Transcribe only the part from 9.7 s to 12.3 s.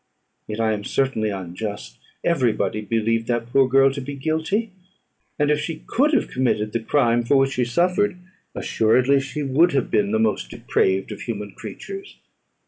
have been the most depraved of human creatures.